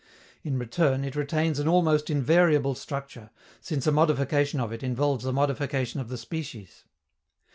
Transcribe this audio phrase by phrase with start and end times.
[0.41, 5.31] In return, it retains an almost invariable structure, since a modification of it involves a
[5.31, 6.85] modification of the species.